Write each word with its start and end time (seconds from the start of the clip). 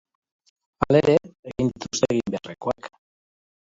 Halere, 0.85 1.17
egin 1.51 1.71
dituzte 1.75 2.09
egin 2.17 2.35
beharrekoak. 2.37 2.91